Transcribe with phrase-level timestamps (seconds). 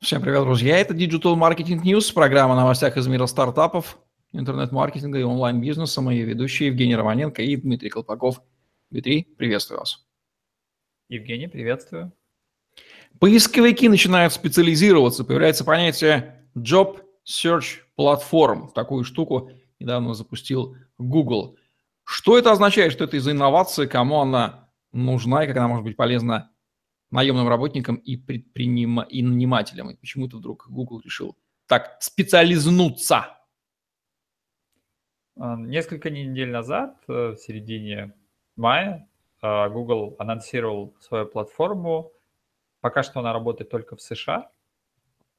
[0.00, 0.78] Всем привет, друзья.
[0.78, 3.98] Это Digital Marketing News, программа о новостях из мира стартапов,
[4.32, 6.02] интернет-маркетинга и онлайн-бизнеса.
[6.02, 8.42] Мои ведущие Евгений Романенко и Дмитрий Колпаков.
[8.90, 10.06] Дмитрий, приветствую вас.
[11.08, 12.12] Евгений, приветствую.
[13.18, 15.24] Поисковики начинают специализироваться.
[15.24, 18.70] Появляется понятие Job Search Platform.
[18.74, 19.50] Такую штуку
[19.80, 21.56] недавно запустил Google.
[22.04, 22.92] Что это означает?
[22.92, 23.86] Что это из инновации?
[23.86, 26.50] Кому она нужна и как она может быть полезна
[27.10, 29.90] наемным работникам и предпринима и нанимателям.
[29.90, 33.36] И почему-то вдруг Google решил так специализнуться.
[35.38, 38.14] А, несколько недель назад, э, в середине
[38.56, 39.08] мая,
[39.42, 42.12] а, Google анонсировал свою платформу.
[42.80, 44.50] Пока что она работает только в США,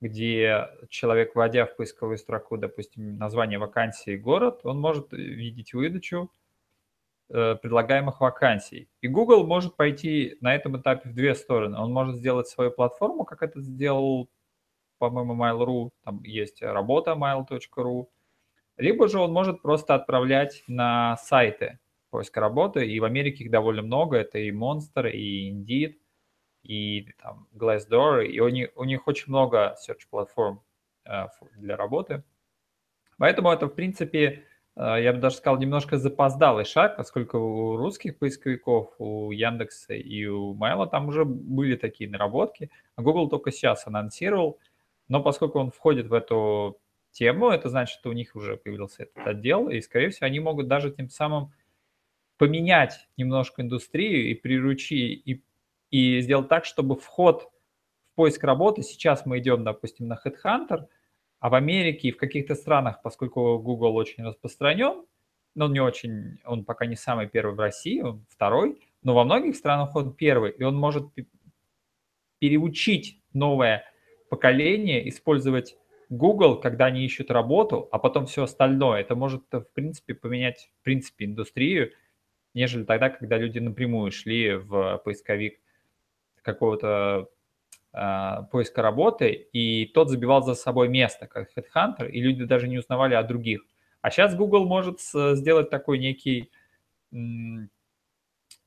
[0.00, 6.30] где человек, вводя в поисковую строку, допустим, название вакансии город, он может видеть выдачу
[7.28, 8.88] предлагаемых вакансий.
[9.00, 11.78] И Google может пойти на этом этапе в две стороны.
[11.78, 14.30] Он может сделать свою платформу, как это сделал,
[14.98, 18.06] по-моему, Mail.ru, там есть работа mail.ru,
[18.76, 21.78] либо же он может просто отправлять на сайты
[22.10, 25.96] поиска работы, и в Америке их довольно много, это и Monster, и Indeed,
[26.62, 30.62] и там Glassdoor, и у них, у них очень много search-платформ
[31.04, 32.22] э, для работы.
[33.18, 34.44] Поэтому это, в принципе,
[34.76, 40.52] я бы даже сказал, немножко запоздалый шаг, поскольку у русских поисковиков, у Яндекса и у
[40.52, 44.58] Майла там уже были такие наработки, а Google только сейчас анонсировал,
[45.08, 46.78] но поскольку он входит в эту
[47.10, 50.68] тему, это значит, что у них уже появился этот отдел, и, скорее всего, они могут
[50.68, 51.52] даже тем самым
[52.36, 55.42] поменять немножко индустрию и приручить, и,
[55.90, 57.50] и сделать так, чтобы вход
[58.12, 60.86] в поиск работы, сейчас мы идем, допустим, на Headhunter–
[61.38, 65.04] а в Америке и в каких-то странах, поскольку Google очень распространен,
[65.54, 69.24] но он не очень, он пока не самый первый в России, он второй, но во
[69.24, 71.06] многих странах он первый, и он может
[72.38, 73.84] переучить новое
[74.28, 75.76] поколение использовать
[76.08, 79.00] Google, когда они ищут работу, а потом все остальное.
[79.00, 81.92] Это может, в принципе, поменять, в принципе, индустрию,
[82.54, 85.60] нежели тогда, когда люди напрямую шли в поисковик
[86.42, 87.28] какого-то
[88.50, 93.14] поиска работы, и тот забивал за собой место, как HeadHunter, и люди даже не узнавали
[93.14, 93.62] о других.
[94.02, 96.50] А сейчас Google может сделать такой некий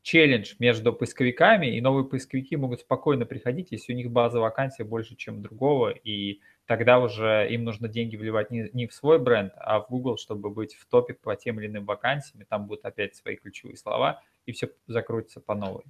[0.02, 5.16] челлендж между поисковиками, и новые поисковики могут спокойно приходить, если у них база вакансий больше,
[5.16, 9.80] чем другого, и тогда уже им нужно деньги вливать не, не в свой бренд, а
[9.82, 13.16] в Google, чтобы быть в топе по тем или иным вакансиям, и там будут опять
[13.16, 15.84] свои ключевые слова, и все закрутится по новой.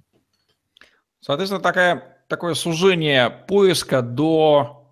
[1.20, 4.86] Соответственно, такая, такое сужение поиска до...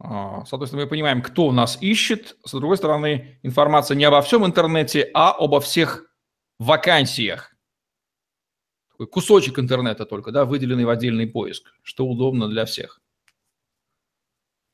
[0.00, 2.36] А, соответственно, мы понимаем, кто нас ищет.
[2.44, 6.04] С другой стороны, информация не обо всем интернете, а обо всех
[6.58, 7.54] вакансиях.
[8.90, 13.00] Такой кусочек интернета только, да, выделенный в отдельный поиск, что удобно для всех.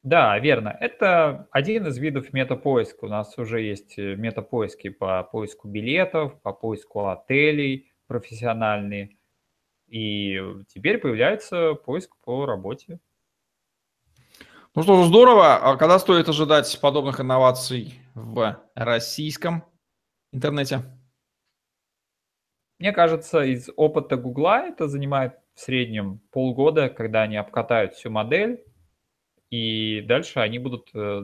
[0.02, 0.76] Да, верно.
[0.80, 3.06] Это один из видов метапоиска.
[3.06, 9.16] У нас уже есть э, метапоиски по поиску билетов, по поиску отелей профессиональные.
[9.94, 12.98] И теперь появляется поиск по работе.
[14.74, 15.54] Ну что ж, здорово.
[15.54, 19.62] А когда стоит ожидать подобных инноваций в российском
[20.32, 20.80] интернете?
[22.80, 28.64] Мне кажется, из опыта Гугла это занимает в среднем полгода, когда они обкатают всю модель,
[29.50, 31.22] и дальше они будут э,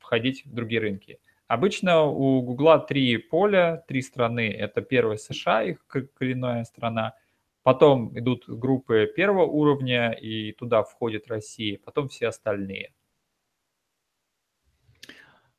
[0.00, 1.20] входить в другие рынки.
[1.46, 4.50] Обычно у Гугла три поля, три страны.
[4.50, 7.16] Это первая США, их коренная страна.
[7.62, 12.92] Потом идут группы первого уровня, и туда входит Россия, потом все остальные.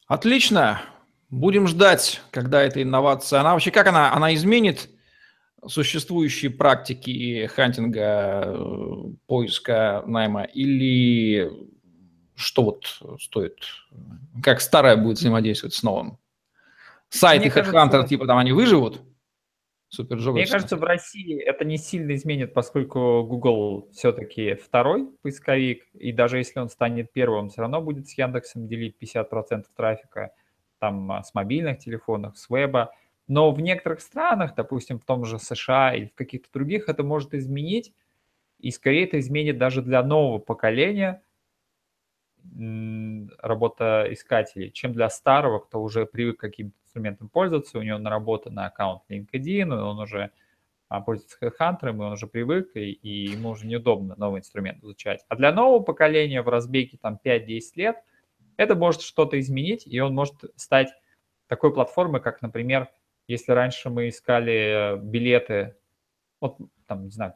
[0.08, 0.82] Отлично.
[1.30, 4.90] Будем ждать, когда эта инновация, она вообще как она, она изменит
[5.66, 8.54] существующие практики хантинга,
[9.26, 11.50] поиска найма, или
[12.36, 13.60] что вот стоит,
[14.44, 16.20] как старая будет взаимодействовать с новым?
[17.10, 18.08] Сайты HeadHunter, кажется...
[18.10, 19.02] типа там они выживут?
[19.94, 26.12] Супер Мне кажется, в России это не сильно изменит, поскольку Google все-таки второй поисковик, и
[26.12, 30.32] даже если он станет первым, все равно будет с Яндексом делить 50% трафика
[30.80, 32.92] там а, с мобильных телефонов, с веба.
[33.28, 37.36] Но в некоторых странах, допустим, в том же США или в каких-то других, это может
[37.36, 37.94] изменить,
[38.58, 41.22] и скорее это изменит даже для нового поколения
[43.38, 49.02] работоискателей, чем для старого, кто уже привык к каким-то инструментом пользоваться, у него наработан аккаунт
[49.10, 50.32] LinkedIn, он уже
[50.90, 55.26] а, пользуется HeadHunter, и он уже привык, и, и ему уже неудобно новый инструмент изучать.
[55.28, 57.98] А для нового поколения в разбеге там 5-10 лет
[58.58, 60.94] это может что-то изменить, и он может стать
[61.48, 62.90] такой платформой, как, например,
[63.28, 65.76] если раньше мы искали билеты
[66.40, 67.34] вот там, не знаю,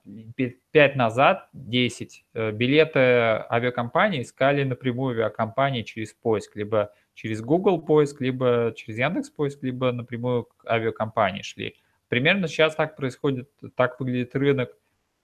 [0.72, 8.22] 5 назад, 10, э, билеты авиакомпании искали напрямую авиакомпании через поиск, либо через Google поиск,
[8.22, 11.76] либо через Яндекс поиск, либо напрямую к авиакомпании шли.
[12.10, 14.78] Примерно сейчас так происходит, так выглядит рынок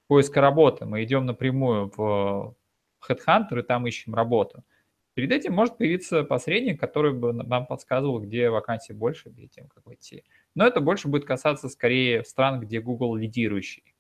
[0.08, 0.86] поиска работы.
[0.86, 2.56] Мы идем напрямую в
[3.08, 4.64] Headhunter и там ищем работу.
[5.14, 9.86] Перед этим может появиться посредник, который бы нам подсказывал, где вакансий больше, перед тем, как
[9.86, 10.24] войти.
[10.56, 13.94] Но это больше будет касаться скорее стран, где Google лидирующий.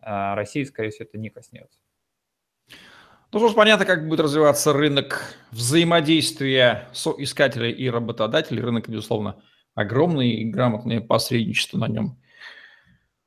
[0.00, 1.78] А России, скорее всего, это не коснется.
[3.34, 6.88] Ну что ж, понятно, как будет развиваться рынок взаимодействия
[7.18, 8.62] искателей и работодателей.
[8.62, 9.42] Рынок, безусловно,
[9.74, 12.16] огромный, и грамотное посредничество на нем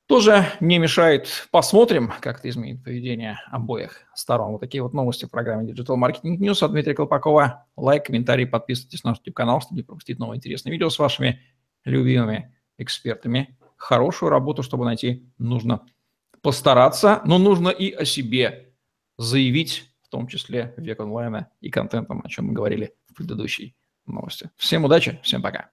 [0.05, 1.27] тоже не мешает.
[1.51, 4.53] Посмотрим, как это изменит поведение обоих сторон.
[4.53, 7.65] Вот такие вот новости в программе Digital Marketing News от Дмитрия Колпакова.
[7.75, 11.41] Лайк, комментарий, подписывайтесь на наш YouTube-канал, чтобы не пропустить новые интересные видео с вашими
[11.83, 13.57] любимыми экспертами.
[13.75, 15.85] Хорошую работу, чтобы найти, нужно
[16.41, 18.73] постараться, но нужно и о себе
[19.17, 23.75] заявить, в том числе век онлайна и контентом, о чем мы говорили в предыдущей
[24.05, 24.49] новости.
[24.55, 25.69] Всем удачи, всем пока.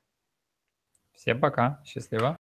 [1.13, 2.37] Всем пока, счастливо.